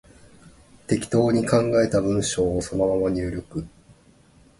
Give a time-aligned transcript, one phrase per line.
[0.87, 3.67] 適当に考えた文章をそのまま入力